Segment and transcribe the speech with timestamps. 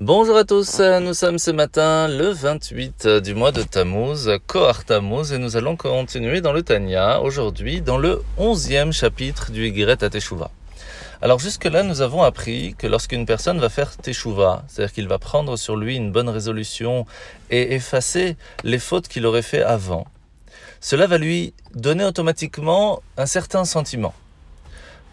[0.00, 5.32] Bonjour à tous, nous sommes ce matin le 28 du mois de Tammuz, Kohar Tammuz,
[5.32, 10.08] et nous allons continuer dans le Tanya, aujourd'hui dans le 11e chapitre du Yigret à
[10.08, 10.52] Teshuvah.
[11.20, 15.56] Alors jusque-là, nous avons appris que lorsqu'une personne va faire Teshuvah, c'est-à-dire qu'il va prendre
[15.56, 17.04] sur lui une bonne résolution
[17.50, 20.06] et effacer les fautes qu'il aurait fait avant,
[20.80, 24.14] cela va lui donner automatiquement un certain sentiment.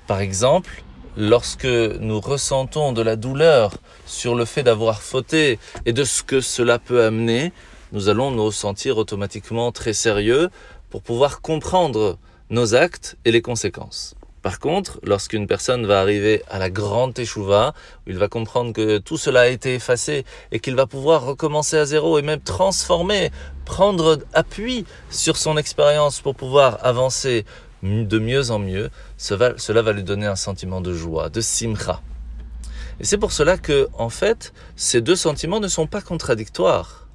[0.06, 0.84] Par exemple,
[1.18, 3.73] lorsque nous ressentons de la douleur
[4.05, 7.51] sur le fait d'avoir fauté et de ce que cela peut amener,
[7.92, 10.50] nous allons nous sentir automatiquement très sérieux
[10.89, 12.18] pour pouvoir comprendre
[12.50, 14.15] nos actes et les conséquences.
[14.46, 17.73] Par contre, lorsqu'une personne va arriver à la grande échouva,
[18.06, 21.78] où il va comprendre que tout cela a été effacé et qu'il va pouvoir recommencer
[21.78, 23.32] à zéro et même transformer,
[23.65, 27.43] prendre appui sur son expérience pour pouvoir avancer
[27.86, 32.02] de mieux en mieux, cela va lui donner un sentiment de joie, de simcha.
[33.00, 37.08] Et c'est pour cela que, en fait, ces deux sentiments ne sont pas contradictoires.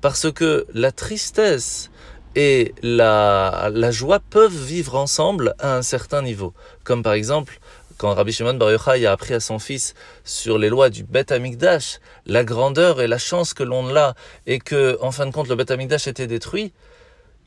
[0.00, 1.90] Parce que la tristesse
[2.34, 6.54] et la, la joie peuvent vivre ensemble à un certain niveau.
[6.82, 7.60] Comme par exemple,
[7.98, 11.32] quand Rabbi Shimon Bar Yochai a appris à son fils sur les lois du Bet
[11.32, 14.14] Amikdash, la grandeur et la chance que l'on a,
[14.46, 16.72] et que, en fin de compte, le Bet Amikdash était détruit,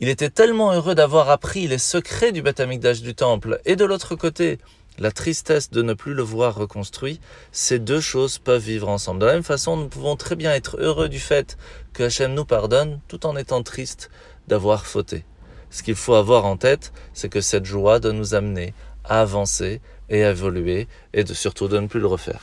[0.01, 2.61] il était tellement heureux d'avoir appris les secrets du Beth
[3.01, 4.59] du temple, et de l'autre côté,
[4.97, 7.19] la tristesse de ne plus le voir reconstruit,
[7.51, 9.21] ces deux choses peuvent vivre ensemble.
[9.21, 11.57] De la même façon, nous pouvons très bien être heureux du fait
[11.93, 14.09] que Hachem nous pardonne, tout en étant triste
[14.47, 15.25] d'avoir fauté.
[15.69, 18.73] Ce qu'il faut avoir en tête, c'est que cette joie doit nous amener
[19.03, 22.41] à avancer et à évoluer, et de, surtout de ne plus le refaire.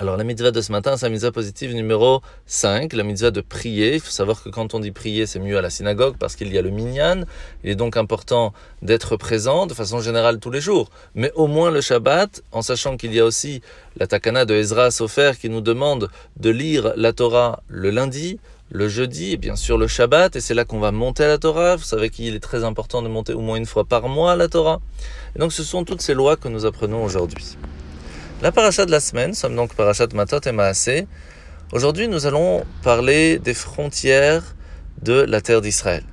[0.00, 3.42] Alors la mitzvah de ce matin, c'est la mitzvah positive numéro 5, la mitzvah de
[3.42, 3.96] prier.
[3.96, 6.50] Il faut savoir que quand on dit prier, c'est mieux à la synagogue parce qu'il
[6.50, 7.24] y a le minyan.
[7.64, 11.70] Il est donc important d'être présent de façon générale tous les jours, mais au moins
[11.70, 13.60] le Shabbat, en sachant qu'il y a aussi
[13.98, 18.40] la takana de Ezra Sofer qui nous demande de lire la Torah le lundi,
[18.70, 21.36] le jeudi et bien sûr le Shabbat, et c'est là qu'on va monter à la
[21.36, 21.76] Torah.
[21.76, 24.36] Vous savez qu'il est très important de monter au moins une fois par mois à
[24.36, 24.80] la Torah.
[25.36, 27.58] Et donc ce sont toutes ces lois que nous apprenons aujourd'hui.
[28.42, 31.06] La paracha de la semaine, sommes donc parachat Matot et Maasé.
[31.72, 34.56] Aujourd'hui, nous allons parler des frontières
[35.02, 36.04] de la terre d'Israël.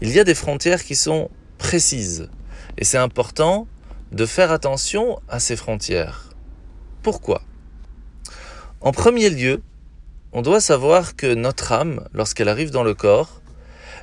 [0.00, 2.28] Il y a des frontières qui sont précises
[2.76, 3.68] et c'est important
[4.10, 6.30] de faire attention à ces frontières.
[7.04, 7.42] Pourquoi?
[8.80, 9.62] En premier lieu,
[10.32, 13.42] on doit savoir que notre âme, lorsqu'elle arrive dans le corps,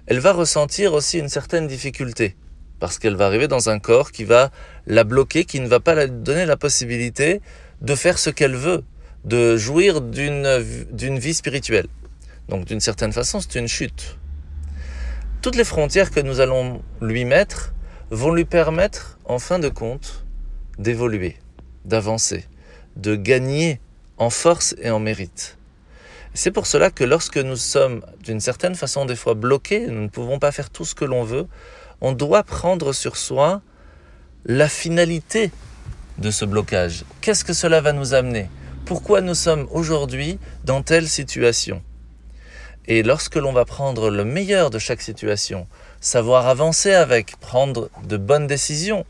[0.08, 2.38] elle va ressentir aussi une certaine difficulté
[2.80, 4.52] parce qu'elle va arriver dans un corps qui va
[4.88, 7.42] la bloquer, qui ne va pas lui donner la possibilité
[7.82, 8.84] de faire ce qu'elle veut,
[9.24, 11.88] de jouir d'une vie spirituelle.
[12.50, 14.18] Donc d'une certaine façon, c'est une chute.
[15.42, 17.74] Toutes les frontières que nous allons lui mettre
[18.12, 20.26] vont lui permettre, en fin de compte,
[20.78, 21.38] d'évoluer,
[21.86, 22.46] d'avancer,
[22.96, 23.80] de gagner
[24.18, 25.58] en force et en mérite.
[26.34, 30.10] C'est pour cela que lorsque nous sommes d'une certaine façon des fois bloqués, nous ne
[30.10, 31.48] pouvons pas faire tout ce que l'on veut,
[32.06, 33.64] on doit prendre sur soi
[34.46, 35.50] la finalité
[36.20, 37.04] de ce blocage.
[37.20, 38.48] Qu'est-ce que cela va nous amener?
[38.86, 41.82] Pourquoi nous sommes aujourd'hui dans telle situation?
[42.86, 45.66] Et lorsque l'on va prendre le meilleur de chaque situation,
[46.00, 49.04] savoir avancer avec, prendre de bonnes décisions,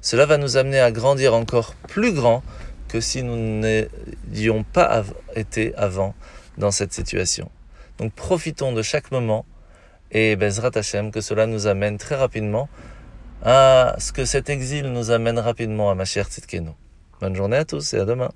[0.00, 2.42] cela va nous amener à grandir encore plus grand
[2.88, 5.04] que si nous n'ayons pas
[5.36, 6.16] été avant
[6.58, 7.52] dans cette situation.
[7.98, 9.46] Donc profitons de chaque moment
[10.12, 12.68] et Bezrat Hashem, que cela nous amène très rapidement
[13.42, 16.70] à ce que cet exil nous amène rapidement à ma chère Tzidkenu.
[17.20, 18.30] Bonne journée à tous et à demain.